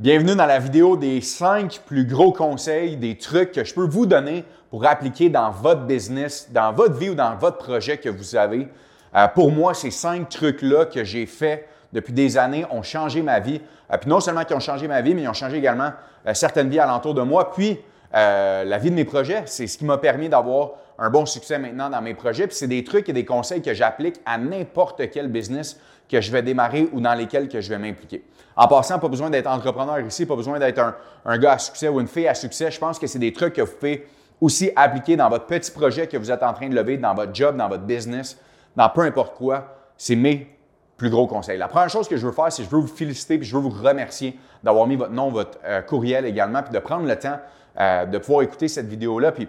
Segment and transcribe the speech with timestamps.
[0.00, 4.06] Bienvenue dans la vidéo des 5 plus gros conseils, des trucs que je peux vous
[4.06, 8.36] donner pour appliquer dans votre business, dans votre vie ou dans votre projet que vous
[8.36, 8.68] avez.
[9.16, 13.40] Euh, pour moi, ces cinq trucs-là que j'ai faits depuis des années ont changé ma
[13.40, 13.60] vie.
[13.92, 15.90] Euh, puis non seulement qu'ils ont changé ma vie, mais ils ont changé également
[16.28, 17.50] euh, certaines vies alentour de moi.
[17.52, 17.80] Puis
[18.12, 21.88] la vie de mes projets, c'est ce qui m'a permis d'avoir un bon succès maintenant
[21.88, 22.46] dans mes projets.
[22.46, 25.78] Puis c'est des trucs et des conseils que j'applique à n'importe quel business
[26.08, 28.24] que je vais démarrer ou dans lesquels que je vais m'impliquer.
[28.56, 30.80] En passant, pas besoin d'être entrepreneur ici, pas besoin d'être
[31.24, 32.70] un, gars à succès ou une fille à succès.
[32.70, 34.06] Je pense que c'est des trucs que vous pouvez
[34.40, 37.34] aussi appliquer dans votre petit projet que vous êtes en train de lever, dans votre
[37.34, 38.38] job, dans votre business,
[38.74, 39.76] dans peu importe quoi.
[39.96, 40.48] C'est mes
[40.96, 41.58] plus gros conseils.
[41.58, 43.62] La première chose que je veux faire, c'est je veux vous féliciter puis je veux
[43.62, 47.38] vous remercier d'avoir mis votre nom, votre euh, courriel également, puis de prendre le temps
[47.80, 49.32] euh, de pouvoir écouter cette vidéo-là.
[49.32, 49.48] Puis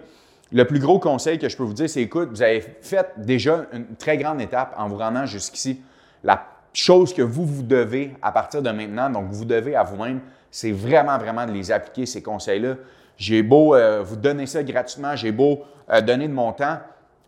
[0.52, 3.66] le plus gros conseil que je peux vous dire, c'est écoute, vous avez fait déjà
[3.72, 5.80] une très grande étape en vous rendant jusqu'ici.
[6.24, 10.20] La chose que vous, vous devez à partir de maintenant, donc vous devez à vous-même,
[10.50, 12.76] c'est vraiment, vraiment de les appliquer, ces conseils-là.
[13.16, 16.78] J'ai beau euh, vous donner ça gratuitement, j'ai beau euh, donner de mon temps.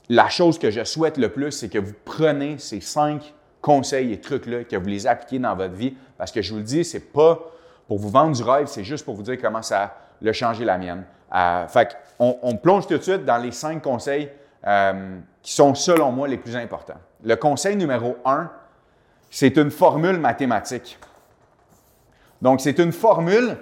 [0.08, 4.20] La chose que je souhaite le plus, c'est que vous prenez ces cinq conseils et
[4.20, 5.94] trucs-là, que vous les appliquez dans votre vie.
[6.18, 7.38] Parce que je vous le dis, c'est pas
[7.86, 9.94] pour vous vendre du rêve, c'est juste pour vous dire comment ça
[10.28, 11.04] a changé la mienne.
[11.34, 14.30] Euh, fait on, on, plonge tout de suite dans les cinq conseils
[15.42, 17.00] qui sont, selon moi, les plus importants.
[17.24, 18.48] Le conseil numéro un,
[19.28, 20.98] c'est une formule mathématique.
[22.40, 23.56] Donc, c'est une formule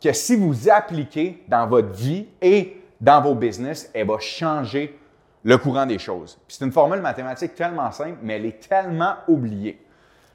[0.00, 4.98] que si vous appliquez dans votre vie et dans vos business, elle va changer
[5.42, 6.38] le courant des choses.
[6.48, 9.82] C'est une formule mathématique tellement simple, mais elle est tellement oubliée.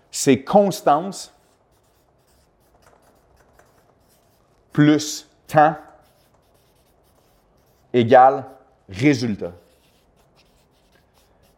[0.10, 1.34] C'est constance
[4.72, 5.76] plus temps
[7.94, 8.46] égale
[8.90, 9.52] résultat.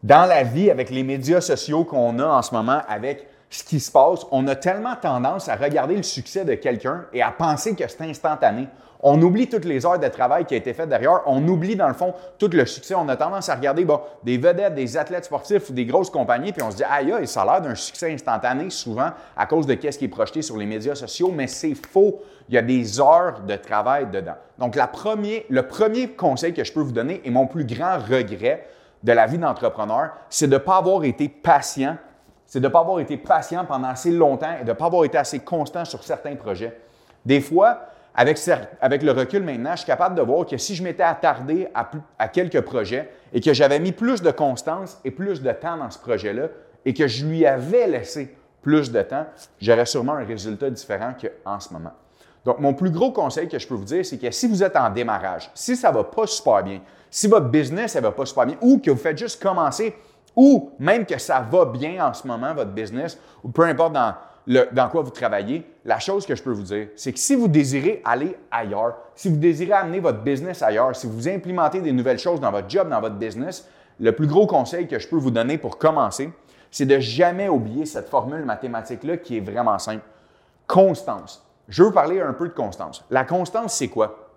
[0.02, 3.80] Dans la vie, avec les médias sociaux qu'on a en ce moment, avec ce qui
[3.80, 7.74] se passe, on a tellement tendance à regarder le succès de quelqu'un et à penser
[7.74, 8.68] que c'est instantané.
[9.00, 11.20] On oublie toutes les heures de travail qui a été fait derrière.
[11.26, 12.96] On oublie, dans le fond, tout le succès.
[12.96, 16.52] On a tendance à regarder bon, des vedettes, des athlètes sportifs ou des grosses compagnies,
[16.52, 19.66] puis on se dit, aïe, aïe, ça a l'air d'un succès instantané, souvent à cause
[19.66, 22.20] de ce qui est projeté sur les médias sociaux, mais c'est faux.
[22.48, 24.36] Il y a des heures de travail dedans.
[24.58, 28.66] Donc, le premier conseil que je peux vous donner et mon plus grand regret,
[29.02, 31.96] de la vie d'entrepreneur, c'est de ne pas avoir été patient,
[32.48, 35.04] c'est de ne pas avoir été patient pendant assez longtemps et de ne pas avoir
[35.04, 36.76] été assez constant sur certains projets.
[37.24, 37.80] Des fois,
[38.14, 38.38] avec,
[38.80, 41.88] avec le recul maintenant, je suis capable de voir que si je m'étais attardé à,
[42.18, 45.90] à quelques projets et que j'avais mis plus de constance et plus de temps dans
[45.90, 46.48] ce projet-là
[46.86, 49.26] et que je lui avais laissé plus de temps,
[49.60, 51.92] j'aurais sûrement un résultat différent qu'en ce moment.
[52.46, 54.74] Donc, mon plus gros conseil que je peux vous dire, c'est que si vous êtes
[54.74, 58.24] en démarrage, si ça ne va pas super bien, si votre business ne va pas
[58.24, 59.94] super bien, ou que vous faites juste commencer,
[60.36, 64.88] ou même que ça va bien en ce moment, votre business, ou peu importe dans,
[64.88, 68.00] quoi vous travaillez, la chose que je peux vous dire, c'est que si vous désirez
[68.04, 72.40] aller ailleurs, si vous désirez amener votre business ailleurs, si vous implémentez des nouvelles choses
[72.40, 73.68] dans votre job, dans votre business,
[74.00, 76.30] le plus gros conseil que je peux vous donner pour commencer,
[76.70, 80.04] c'est de jamais oublier cette formule mathématique-là qui est vraiment simple.
[80.66, 81.44] Constance.
[81.68, 83.04] Je veux parler un peu de constance.
[83.10, 84.28] La constance, c'est quoi?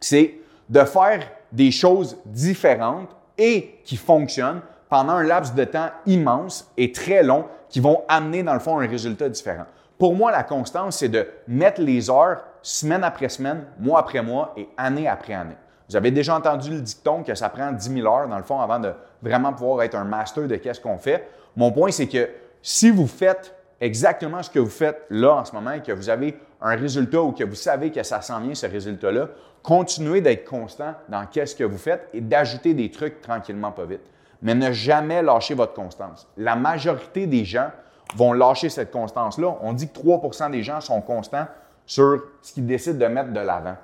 [0.00, 0.34] C'est
[0.68, 6.92] de faire des choses différentes et qui fonctionnent pendant un laps de temps immense et
[6.92, 9.64] très long qui vont amener, dans le fond, un résultat différent.
[9.98, 14.52] Pour moi, la constance, c'est de mettre les heures semaine après semaine, mois après mois
[14.54, 15.56] et année après année.
[15.88, 18.60] Vous avez déjà entendu le dicton que ça prend 10 000 heures, dans le fond,
[18.60, 18.92] avant de
[19.22, 21.26] vraiment pouvoir être un master de qu'est-ce qu'on fait.
[21.56, 22.28] Mon point, c'est que
[22.60, 26.10] si vous faites exactement ce que vous faites là en ce moment et que vous
[26.10, 29.28] avez un résultat ou que vous savez que ça s'en vient, ce résultat-là,
[29.62, 34.02] continuez d'être constant dans qu'est-ce que vous faites et d'ajouter des trucs tranquillement, pas vite.
[34.42, 36.28] Mais ne jamais lâcher votre constance.
[36.36, 37.70] La majorité des gens
[38.16, 39.56] vont lâcher cette constance-là.
[39.62, 41.46] On dit que 3% des gens sont constants
[41.86, 43.76] sur ce qu'ils décident de mettre de l'avant.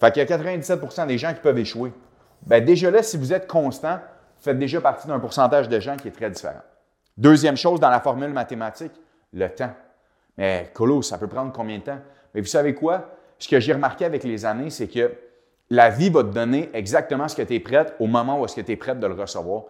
[0.00, 1.92] Fait qu'il y a 97% des gens qui peuvent échouer.
[2.42, 3.98] Bien, déjà là, si vous êtes constant,
[4.38, 6.62] faites déjà partie d'un pourcentage de gens qui est très différent.
[7.16, 8.92] Deuxième chose dans la formule mathématique,
[9.32, 9.72] le temps.
[10.36, 11.98] Mais Colo, ça peut prendre combien de temps?
[12.34, 13.10] Mais vous savez quoi?
[13.38, 15.12] Ce que j'ai remarqué avec les années, c'est que
[15.70, 18.56] la vie va te donner exactement ce que tu es prête au moment où est-ce
[18.56, 19.64] que tu es prête de le recevoir.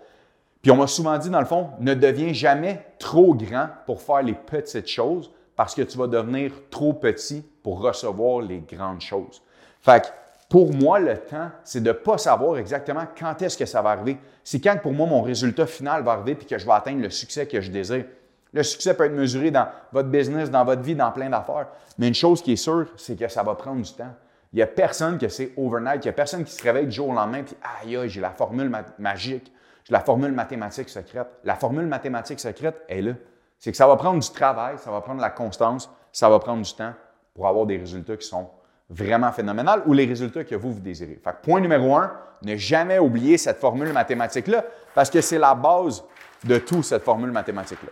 [0.65, 4.23] Puis on m'a souvent dit, dans le fond, ne deviens jamais trop grand pour faire
[4.23, 9.43] les petites choses parce que tu vas devenir trop petit pour recevoir les grandes choses.
[9.83, 10.07] Fait que
[10.49, 13.91] pour moi, le temps, c'est de ne pas savoir exactement quand est-ce que ça va
[13.91, 14.17] arriver.
[14.43, 17.11] C'est quand pour moi, mon résultat final va arriver puis que je vais atteindre le
[17.11, 18.07] succès que je désire.
[18.55, 21.67] Le succès peut être mesuré dans votre business, dans votre vie, dans plein d'affaires.
[21.99, 24.15] Mais une chose qui est sûre, c'est que ça va prendre du temps.
[24.55, 26.03] Il n'y a personne que c'est overnight.
[26.03, 28.31] Il n'y a personne qui se réveille du jour au lendemain et aïe, j'ai la
[28.31, 29.53] formule magique,
[29.91, 31.29] la formule mathématique secrète.
[31.45, 33.13] La formule mathématique secrète est là.
[33.59, 36.39] C'est que ça va prendre du travail, ça va prendre de la constance, ça va
[36.39, 36.93] prendre du temps.
[37.35, 38.49] pour avoir des résultats qui sont
[38.89, 41.21] vraiment phénoménaux ou les résultats que vous, vous désirez.
[41.23, 44.65] Fait point numéro un, ne jamais oublier cette formule mathématique-là
[44.95, 46.05] parce que c'est la base
[46.45, 47.91] de tout, cette formule mathématique-là.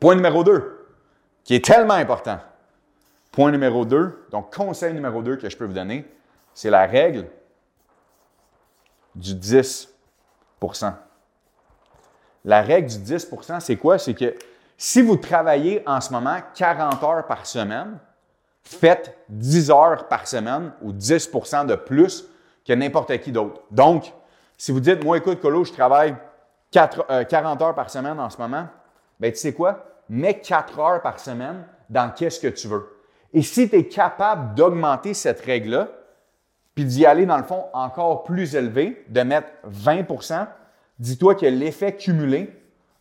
[0.00, 0.88] Point numéro deux,
[1.44, 2.40] qui est tellement important.
[3.30, 6.04] Point numéro deux, donc conseil numéro deux que je peux vous donner,
[6.54, 7.26] c'est la règle
[9.14, 9.94] du 10
[12.44, 13.98] La règle du 10% c'est quoi?
[13.98, 14.34] C'est que
[14.76, 17.98] si vous travaillez en ce moment 40 heures par semaine,
[18.62, 22.26] faites 10 heures par semaine ou 10% de plus
[22.66, 23.60] que n'importe qui d'autre.
[23.70, 24.12] Donc,
[24.56, 26.14] si vous dites, moi, écoute, Colo, je travaille
[26.70, 28.68] 40 euh, heures par semaine en ce moment,
[29.18, 29.84] bien, tu sais quoi?
[30.08, 32.86] Mets 4 heures par semaine dans qu'est-ce que tu veux.
[33.32, 35.88] Et si tu es capable d'augmenter cette règle-là,
[36.80, 40.46] puis d'y aller, dans le fond, encore plus élevé, de mettre 20%
[40.98, 42.50] dis-toi que l'effet cumulé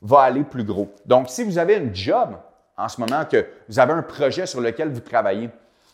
[0.01, 0.93] va aller plus gros.
[1.05, 2.35] Donc, si vous avez un job
[2.75, 5.49] en ce moment, que vous avez un projet sur lequel vous travaillez,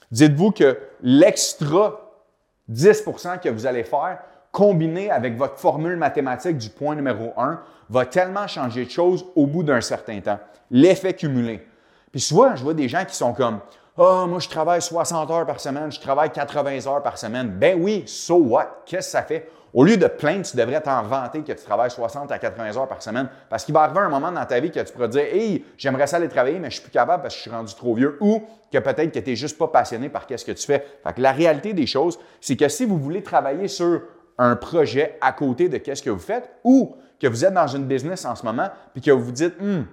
[0.10, 2.24] dites-vous que l'extra
[2.72, 4.18] 10% que vous allez faire,
[4.52, 7.60] combiné avec votre formule mathématique du point numéro 1,
[7.92, 10.40] va tellement changer de choses au bout d'un certain temps.
[10.72, 11.64] L'effet cumulé.
[12.12, 13.60] Puis souvent, je vois des gens qui sont comme
[13.98, 17.48] Ah, moi, je travaille 60 heures par semaine, je travaille 80 heures par semaine.
[17.50, 18.84] Ben oui, so what?
[18.86, 19.50] Qu'est-ce que ça fait?
[19.74, 22.88] Au lieu de plaindre, tu devrais t'en vanter que tu travailles 60 à 80 heures
[22.88, 25.24] par semaine parce qu'il va arriver un moment dans ta vie que tu pourras dire
[25.24, 27.74] Hey, j'aimerais ça aller travailler, mais je suis plus capable parce que je suis rendu
[27.74, 30.66] trop vieux ou que peut-être que tu n'es juste pas passionné par ce que tu
[30.66, 30.86] fais.
[31.04, 34.02] Fait que la réalité des choses, c'est que si vous voulez travailler sur
[34.38, 37.86] un projet à côté de ce que vous faites ou que vous êtes dans une
[37.86, 39.86] business en ce moment puis que vous vous dites hum,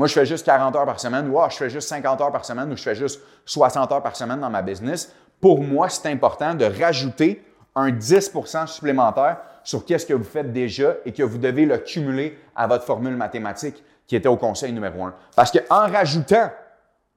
[0.00, 2.46] moi, je fais juste 40 heures par semaine, ou je fais juste 50 heures par
[2.46, 5.14] semaine, ou je fais juste 60 heures par semaine dans ma business.
[5.42, 7.44] Pour moi, c'est important de rajouter
[7.74, 12.38] un 10% supplémentaire sur qu'est-ce que vous faites déjà et que vous devez le cumuler
[12.56, 15.14] à votre formule mathématique qui était au conseil numéro 1.
[15.36, 16.50] Parce qu'en rajoutant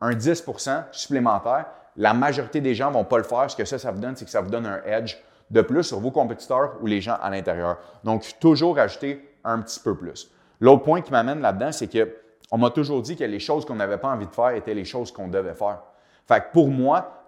[0.01, 3.49] un 10% supplémentaire, la majorité des gens ne vont pas le faire.
[3.49, 5.15] Ce que ça, ça vous donne, c'est que ça vous donne un edge
[5.49, 7.77] de plus sur vos compétiteurs ou les gens à l'intérieur.
[8.03, 10.29] Donc, toujours rajouter un petit peu plus.
[10.59, 12.22] L'autre point qui m'amène là-dedans, c'est que
[12.53, 14.85] on m'a toujours dit que les choses qu'on n'avait pas envie de faire étaient les
[14.85, 15.81] choses qu'on devait faire.
[16.27, 17.25] Fait que pour moi,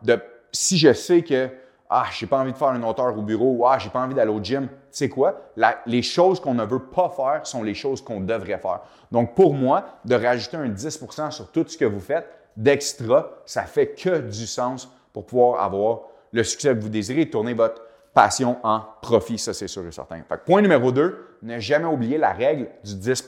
[0.51, 1.50] si je sais que
[1.89, 4.13] ah, j'ai pas envie de faire une hauteur au bureau, ou ah, j'ai pas envie
[4.13, 4.68] d'aller au gym.
[4.68, 5.42] Tu sais quoi?
[5.88, 8.81] les choses qu'on ne veut pas faire sont les choses qu'on devrait faire.
[9.12, 13.63] Donc, pour moi, de rajouter un 10% sur tout ce que vous faites d'extra, ça
[13.63, 16.01] fait que du sens pour pouvoir avoir
[16.33, 17.81] le succès que vous désirez et tourner votre
[18.13, 19.39] passion en profit.
[19.39, 20.22] Ça, c'est sûr et certain.
[20.45, 23.24] point numéro 2, ne jamais oublier la règle du 10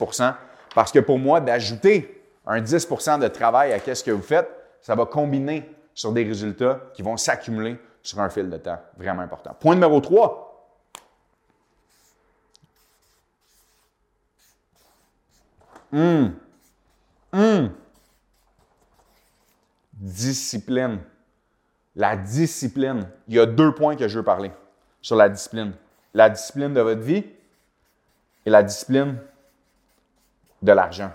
[0.77, 4.47] parce que pour moi, d'ajouter un 10% de travail à ce que vous faites,
[4.79, 8.77] ça va combiner sur des résultats qui vont s'accumuler sur un fil de temps.
[8.95, 9.55] Vraiment important.
[9.59, 10.69] Point numéro 3.
[15.93, 16.35] Hum.
[17.33, 17.71] Hum.
[19.93, 20.99] Discipline.
[21.95, 23.09] La discipline.
[23.27, 24.51] Il y a deux points que je veux parler
[25.01, 25.73] sur la discipline.
[26.13, 27.25] La discipline de votre vie
[28.45, 29.17] et la discipline
[30.61, 31.11] de l'argent.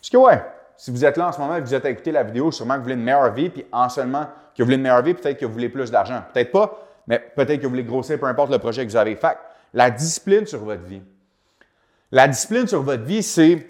[0.00, 0.42] Parce que ouais,
[0.76, 2.78] si vous êtes là en ce moment vous êtes à écouter la vidéo, sûrement que
[2.78, 4.26] vous voulez une meilleure vie, puis en seulement
[4.56, 6.22] que vous voulez une meilleure vie, peut-être que vous voulez plus d'argent.
[6.32, 9.16] Peut-être pas, mais peut-être que vous voulez grossir, peu importe le projet que vous avez.
[9.16, 9.36] Fait
[9.72, 11.02] la discipline sur votre vie.
[12.12, 13.66] La discipline sur votre vie, c'est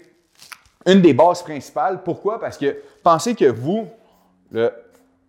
[0.85, 2.03] une des bases principales.
[2.03, 2.39] Pourquoi?
[2.39, 3.87] Parce que pensez que vous,
[4.51, 4.71] le,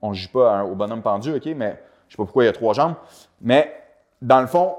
[0.02, 2.46] on ne joue pas au bonhomme pendu, OK, mais je ne sais pas pourquoi il
[2.46, 2.94] y a trois jambes,
[3.40, 3.74] mais
[4.20, 4.76] dans le fond,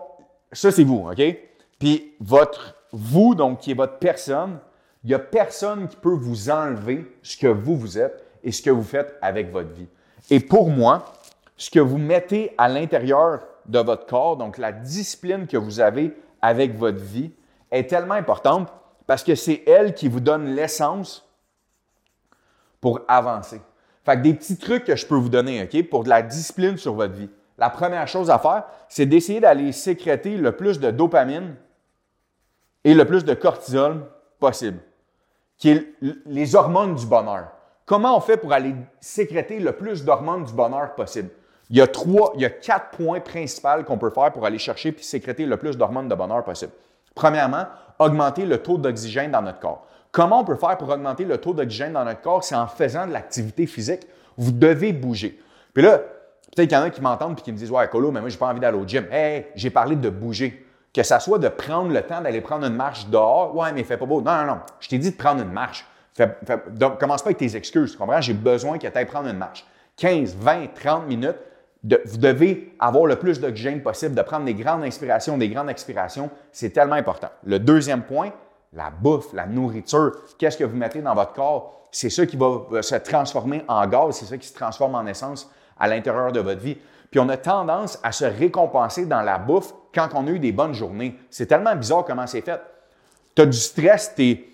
[0.52, 1.22] ça, c'est vous, OK?
[1.80, 4.60] Puis votre, vous, donc, qui est votre personne,
[5.08, 8.62] il n'y a personne qui peut vous enlever ce que vous, vous êtes et ce
[8.62, 9.88] que vous faites avec votre vie.
[10.30, 11.14] Et pour moi,
[11.56, 16.14] ce que vous mettez à l'intérieur de votre corps, donc la discipline que vous avez
[16.42, 17.32] avec votre vie,
[17.72, 18.68] est tellement importante
[19.06, 21.26] parce que c'est elle qui vous donne l'essence
[22.82, 23.62] pour avancer.
[24.04, 26.76] Fait que des petits trucs que je peux vous donner, OK, pour de la discipline
[26.76, 27.30] sur votre vie.
[27.58, 31.56] La première chose à faire, c'est d'essayer d'aller sécréter le plus de dopamine
[32.84, 34.06] et le plus de cortisol
[34.38, 34.82] possible
[35.58, 35.96] qui est
[36.26, 37.48] les hormones du bonheur.
[37.86, 41.30] Comment on fait pour aller sécréter le plus d'hormones du bonheur possible?
[41.70, 44.58] Il y a trois, il y a quatre points principaux qu'on peut faire pour aller
[44.58, 46.72] chercher puis sécréter le plus d'hormones de bonheur possible.
[47.16, 47.66] Premièrement,
[48.00, 49.88] augmenter le taux d'oxygène dans notre corps.
[50.12, 52.44] Comment on peut faire pour augmenter le taux d'oxygène dans notre corps?
[52.44, 54.02] C'est en faisant de l'activité physique.
[54.38, 55.40] Vous devez bouger.
[55.74, 55.98] Puis là,
[56.56, 58.30] peut-être qu'il y en a qui m'entendent et qui me disent Ouais, Colo, mais moi,
[58.30, 59.06] j'ai pas envie d'aller au gym.
[59.12, 60.67] Hey, j'ai parlé de bouger.
[60.98, 63.56] Que ça soit de prendre le temps d'aller prendre une marche dehors.
[63.56, 64.20] Ouais, mais il fait pas beau.
[64.20, 64.60] Non, non, non.
[64.80, 65.86] Je t'ai dit de prendre une marche.
[67.00, 67.92] commence pas avec tes excuses.
[67.92, 68.20] Tu comprends?
[68.20, 69.64] J'ai besoin que tu ailles prendre une marche.
[69.98, 71.36] 15, 20, 30 minutes.
[71.84, 76.32] vous devez avoir le plus d'oxygène possible, de prendre des grandes inspirations, des grandes expirations.
[76.52, 77.30] C'est tellement important.
[77.44, 78.32] Le deuxième point,
[78.74, 80.14] la bouffe, la nourriture.
[80.40, 81.90] Qu'est-ce que vous mettez dans votre corps?
[81.92, 85.48] C'est ça qui va se transformer en gaz, c'est ça qui se transforme en essence
[85.80, 86.80] à l'intérieur de votre vie.
[87.12, 90.52] Puis on a tendance à se récompenser dans la bouffe quand on a eu des
[90.52, 91.16] bonnes journées.
[91.30, 92.62] C'est tellement bizarre comment c'est fait.
[93.36, 94.46] Tu as du stress, tu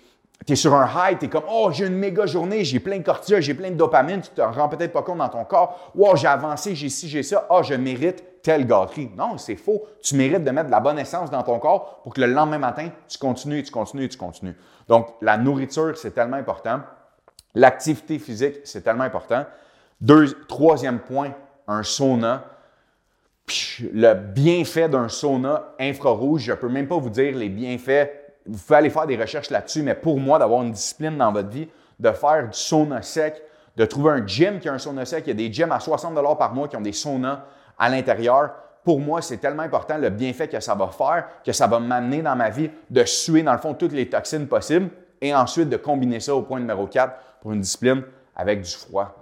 [0.48, 3.04] es, sur un high, tu es comme Oh, j'ai une méga journée, j'ai plein de
[3.04, 5.92] cortisol, j'ai plein de dopamine, tu te rends peut-être pas compte dans ton corps.
[5.94, 7.46] Wow, j'ai avancé, j'ai ci, j'ai ça.
[7.50, 9.10] oh, je mérite telle gâterie.
[9.16, 9.82] Non, c'est faux.
[10.02, 12.58] Tu mérites de mettre de la bonne essence dans ton corps pour que le lendemain
[12.58, 14.56] matin, tu continues, tu continues, tu continues.
[14.88, 16.80] Donc, la nourriture, c'est tellement important.
[17.54, 19.44] L'activité physique, c'est tellement important.
[20.00, 21.32] Deux, troisième point,
[21.68, 22.44] un sauna.
[23.92, 28.10] Le bienfait d'un sauna infrarouge, je ne peux même pas vous dire les bienfaits.
[28.46, 31.48] Vous pouvez aller faire des recherches là-dessus, mais pour moi, d'avoir une discipline dans votre
[31.48, 33.42] vie, de faire du sauna sec,
[33.76, 35.24] de trouver un gym qui a un sauna sec.
[35.26, 37.44] Il y a des gyms à 60 par mois qui ont des saunas
[37.78, 38.52] à l'intérieur.
[38.84, 42.22] Pour moi, c'est tellement important le bienfait que ça va faire, que ça va m'amener
[42.22, 45.76] dans ma vie de suer, dans le fond, toutes les toxines possibles et ensuite de
[45.76, 48.02] combiner ça au point numéro 4 pour une discipline
[48.36, 49.14] avec du froid.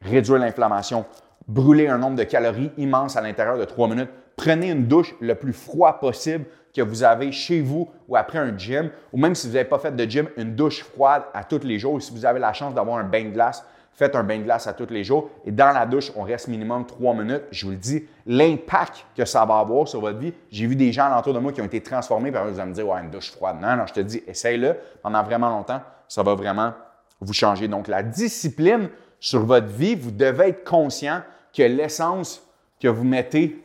[0.00, 1.04] Réduire l'inflammation,
[1.48, 4.10] brûler un nombre de calories immense à l'intérieur de 3 minutes.
[4.36, 8.56] Prenez une douche le plus froid possible que vous avez chez vous ou après un
[8.56, 11.60] gym, ou même si vous n'avez pas fait de gym, une douche froide à tous
[11.64, 12.02] les jours.
[12.02, 14.66] Si vous avez la chance d'avoir un bain de glace, faites un bain de glace
[14.66, 15.30] à tous les jours.
[15.46, 17.44] Et dans la douche, on reste minimum 3 minutes.
[17.50, 20.34] Je vous le dis, l'impact que ça va avoir sur votre vie.
[20.50, 22.74] J'ai vu des gens alentour de moi qui ont été transformés, par vous allez me
[22.74, 23.56] dire, ouais, une douche froide.
[23.60, 25.80] Non, non, je te dis, essaye-le pendant vraiment longtemps.
[26.08, 26.74] Ça va vraiment
[27.22, 27.68] vous changer.
[27.68, 31.22] Donc, la discipline sur votre vie, vous devez être conscient
[31.56, 32.42] que l'essence
[32.80, 33.62] que vous mettez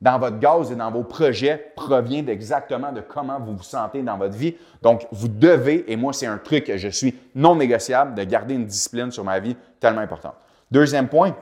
[0.00, 4.16] dans votre gaz et dans vos projets provient d'exactement de comment vous vous sentez dans
[4.16, 4.56] votre vie.
[4.82, 8.54] Donc, vous devez, et moi, c'est un truc que je suis non négociable, de garder
[8.54, 10.34] une discipline sur ma vie tellement importante.
[10.70, 11.36] Deuxième point,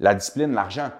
[0.00, 0.90] la discipline, l'argent.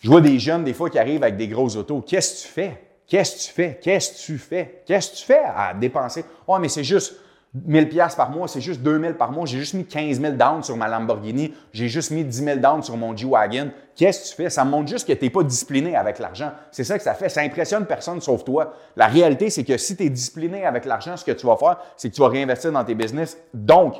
[0.00, 2.00] Je vois des jeunes, des fois, qui arrivent avec des gros autos.
[2.00, 2.84] Qu'est-ce que tu fais?
[3.06, 3.80] Qu'est-ce que tu fais?
[3.80, 4.82] Qu'est-ce que tu fais?
[4.84, 6.24] Qu'est-ce que tu fais à dépenser?
[6.46, 7.14] Oh, mais c'est juste
[7.54, 9.46] 1000 pièces par mois, c'est juste 2000 par mois.
[9.46, 11.54] J'ai juste mis 15 000 down sur ma Lamborghini.
[11.72, 13.70] J'ai juste mis 10 000 down sur mon G-Wagon.
[13.96, 14.50] Qu'est-ce que tu fais?
[14.50, 16.52] Ça montre juste que tu n'es pas discipliné avec l'argent.
[16.70, 17.30] C'est ça que ça fait.
[17.30, 18.74] Ça impressionne personne sauf toi.
[18.96, 21.78] La réalité, c'est que si tu es discipliné avec l'argent, ce que tu vas faire,
[21.96, 23.38] c'est que tu vas réinvestir dans tes business.
[23.54, 23.94] Donc,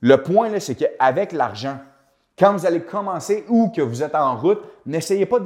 [0.00, 1.76] le point, là, c'est qu'avec l'argent,
[2.38, 5.40] quand vous allez commencer ou que vous êtes en route, n'essayez pas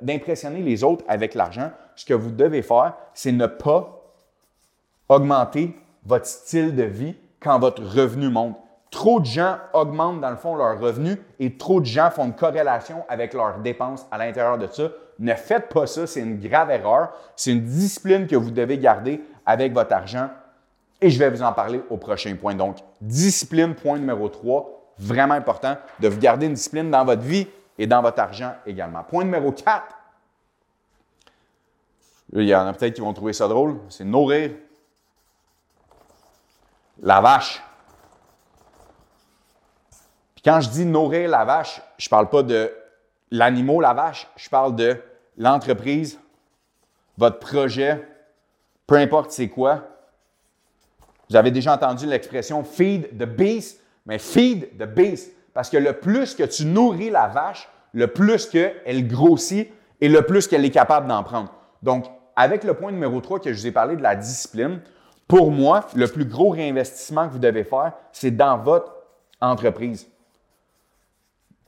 [0.00, 1.70] d'impressionner les autres avec l'argent.
[1.96, 4.00] Ce que vous devez faire, c'est ne pas
[5.08, 5.74] augmenter
[6.06, 8.56] votre style de vie quand votre revenu monte.
[8.90, 12.34] Trop de gens augmentent dans le fond leur revenu et trop de gens font une
[12.34, 14.84] corrélation avec leurs dépenses à l'intérieur de ça.
[15.18, 17.12] Ne faites pas ça, c'est une grave erreur.
[17.34, 20.28] C'est une discipline que vous devez garder avec votre argent
[21.00, 22.54] et je vais vous en parler au prochain point.
[22.54, 27.48] Donc, discipline, point numéro 3, vraiment important de vous garder une discipline dans votre vie
[27.76, 29.02] et dans votre argent également.
[29.02, 29.82] Point numéro 4,
[32.32, 34.52] il y en a peut-être qui vont trouver ça drôle, c'est nourrir
[37.04, 37.62] la vache.
[40.34, 42.72] Puis quand je dis nourrir la vache, je ne parle pas de
[43.30, 44.96] l'animal, la vache, je parle de
[45.36, 46.18] l'entreprise,
[47.18, 48.08] votre projet,
[48.86, 49.86] peu importe c'est quoi.
[51.28, 55.32] Vous avez déjà entendu l'expression feed the beast, mais feed the beast.
[55.52, 59.70] Parce que le plus que tu nourris la vache, le plus qu'elle grossit
[60.00, 61.52] et le plus qu'elle est capable d'en prendre.
[61.82, 64.80] Donc, avec le point numéro 3 que je vous ai parlé de la discipline,
[65.26, 68.92] pour moi, le plus gros réinvestissement que vous devez faire, c'est dans votre
[69.40, 70.06] entreprise.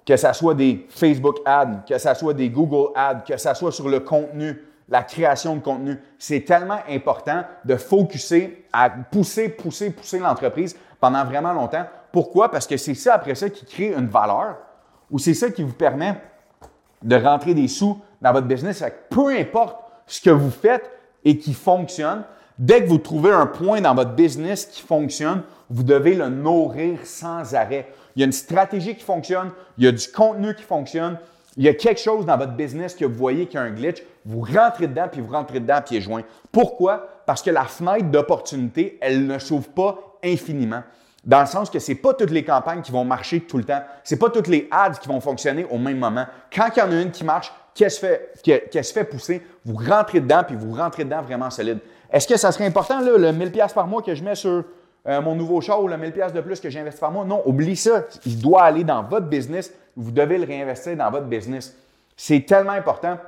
[0.05, 3.73] Que ce soit des Facebook ads, que ce soit des Google ads, que ce soit
[3.73, 5.99] sur le contenu, la création de contenu.
[6.19, 11.87] C'est tellement important de focuser à pousser, pousser, pousser l'entreprise pendant vraiment longtemps.
[12.13, 12.51] Pourquoi?
[12.51, 14.59] Parce que c'est ça, après ça, qui crée une valeur
[15.11, 16.21] ou c'est ça qui vous permet
[17.03, 18.83] de rentrer des sous dans votre business.
[19.11, 20.91] peu importe ce que vous faites
[21.25, 22.25] et qui fonctionne,
[22.59, 27.01] Dès que vous trouvez un point dans votre business qui fonctionne, vous devez le nourrir
[27.05, 27.89] sans arrêt.
[28.15, 31.19] Il y a une stratégie qui fonctionne, il y a du contenu qui fonctionne,
[31.59, 34.03] il y a quelque chose dans votre business que vous voyez qui a un glitch,
[34.25, 36.23] vous rentrez dedans puis vous rentrez dedans à pieds joints.
[36.51, 37.09] Pourquoi?
[37.27, 40.83] Parce que la fenêtre d'opportunité, elle ne s'ouvre pas infiniment.
[41.25, 43.65] Dans le sens que ce n'est pas toutes les campagnes qui vont marcher tout le
[43.65, 43.83] temps.
[44.05, 46.25] Ce n'est pas toutes les ads qui vont fonctionner au même moment.
[46.55, 49.43] Quand il y en a une qui marche, qui se fait, qui se fait pousser,
[49.65, 51.81] vous rentrez dedans puis vous rentrez dedans vraiment solide.
[52.11, 54.65] Est-ce que ça serait important, là, le 1000$ par mois que je mets sur
[55.07, 57.25] euh, mon nouveau show ou le 1000$ de plus que j'investis par mois?
[57.25, 58.05] Non, oublie ça.
[58.25, 59.73] Il doit aller dans votre business.
[59.97, 61.77] Vous devez le réinvestir dans votre business.
[62.17, 63.19] C'est tellement important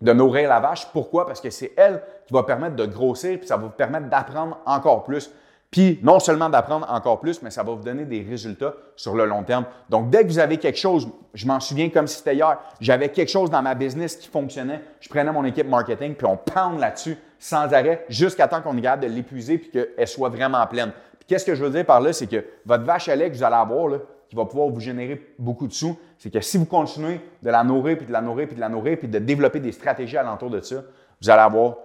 [0.00, 0.86] de nourrir la vache.
[0.92, 1.26] Pourquoi?
[1.26, 4.58] Parce que c'est elle qui va permettre de grossir, puis ça va vous permettre d'apprendre
[4.66, 5.30] encore plus.
[5.70, 9.24] Puis non seulement d'apprendre encore plus, mais ça va vous donner des résultats sur le
[9.24, 9.64] long terme.
[9.90, 13.08] Donc, dès que vous avez quelque chose, je m'en souviens comme si c'était hier, j'avais
[13.08, 16.78] quelque chose dans ma business qui fonctionnait, je prenais mon équipe marketing, puis on pound
[16.78, 20.92] là-dessus sans arrêt jusqu'à temps qu'on est capable de l'épuiser puis qu'elle soit vraiment pleine.
[21.18, 23.36] Puis qu'est-ce que je veux dire par là, c'est que votre vache à lait que
[23.36, 23.98] vous allez avoir, là,
[24.30, 27.62] qui va pouvoir vous générer beaucoup de sous, c'est que si vous continuez de la
[27.62, 30.48] nourrir, puis de la nourrir, puis de la nourrir, puis de développer des stratégies alentour
[30.48, 30.76] de ça,
[31.20, 31.76] vous allez avoir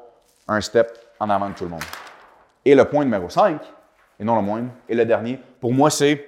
[0.48, 1.84] un step en avant de tout le monde.
[2.63, 3.62] Et le point numéro 5,
[4.18, 6.25] et non le moindre, et le dernier, pour moi, c'est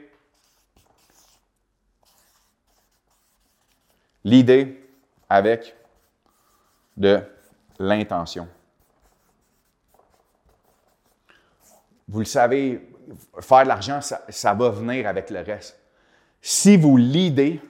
[4.26, 4.78] l'idée
[5.30, 5.74] avec
[6.98, 7.22] de
[7.80, 8.46] l'intention.
[12.12, 12.90] Vous le savez,
[13.40, 15.80] faire de l'argent, ça, va venir avec le reste.
[16.42, 17.62] Si vous lidez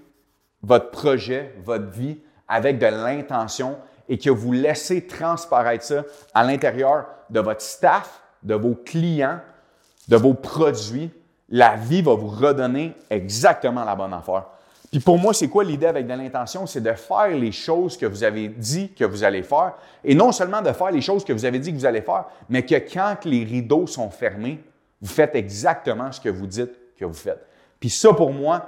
[0.64, 3.78] votre projet, votre vie avec de l'intention
[4.10, 9.40] et que vous laissez transparaître ça à l'intérieur de votre staff, de vos clients,
[10.08, 11.12] de vos produits,
[11.50, 14.48] la vie va vous redonner exactement la bonne affaire.
[14.92, 16.66] Puis pour moi, c'est quoi l'idée avec de l'intention?
[16.66, 19.76] C'est de faire les choses que vous avez dit que vous allez faire.
[20.04, 22.26] Et non seulement de faire les choses que vous avez dit que vous allez faire,
[22.50, 24.62] mais que quand les rideaux sont fermés,
[25.02, 27.48] vous faites exactement ce que vous dites que vous faites.
[27.80, 28.66] Puis ça, pour moi,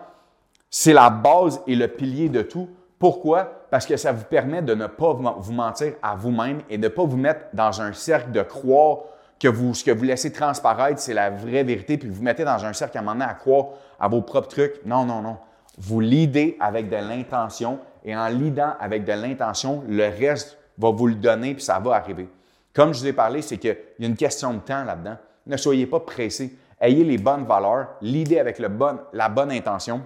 [0.70, 2.70] c'est la base et le pilier de tout.
[2.98, 3.44] Pourquoi?
[3.70, 6.88] Parce que ça vous permet de ne pas vous mentir à vous-même et de ne
[6.88, 9.00] pas vous mettre dans un cercle de croire
[9.38, 12.64] que vous, ce que vous laissez transparaître, c'est la vraie vérité, puis vous mettez dans
[12.64, 13.66] un cercle à un moment donné à croire
[14.00, 14.86] à vos propres trucs.
[14.86, 15.38] Non, non, non.
[15.78, 21.08] Vous lidez avec de l'intention et en lidant avec de l'intention, le reste va vous
[21.08, 22.30] le donner puis ça va arriver.
[22.74, 25.18] Comme je vous ai parlé, c'est qu'il y a une question de temps là-dedans.
[25.46, 26.58] Ne soyez pas pressés.
[26.80, 30.02] Ayez les bonnes valeurs, lidez avec le bon, la bonne intention.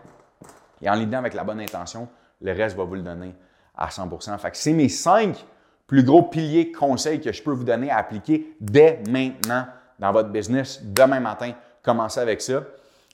[0.81, 2.07] Et en lidant avec la bonne intention,
[2.41, 3.33] le reste va vous le donner
[3.75, 5.43] à 100% Fait que c'est mes cinq
[5.87, 9.65] plus gros piliers conseils que je peux vous donner à appliquer dès maintenant
[9.97, 11.53] dans votre business, demain matin.
[11.81, 12.63] Commencez avec ça.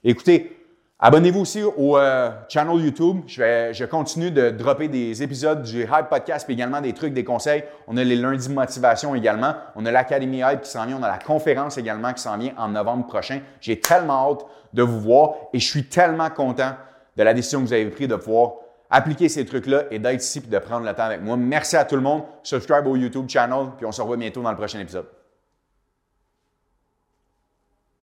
[0.04, 0.63] Écoutez,
[1.06, 3.24] Abonnez-vous aussi au euh, channel YouTube.
[3.28, 7.26] Je, je, continue de dropper des épisodes du Hype Podcast, puis également des trucs, des
[7.26, 7.66] conseils.
[7.90, 9.54] On a les lundis motivation également.
[9.76, 10.98] On a l'Académie Hype qui s'en vient.
[10.98, 13.42] On a la conférence également qui s'en vient en novembre prochain.
[13.60, 16.72] J'ai tellement hâte de vous voir et je suis tellement content
[17.18, 18.54] de la décision que vous avez prise de pouvoir
[18.90, 21.36] appliquer ces trucs-là et d'être ici et de prendre le temps avec moi.
[21.36, 22.24] Merci à tout le monde.
[22.44, 25.08] Subscribe au YouTube channel, puis on se revoit bientôt dans le prochain épisode.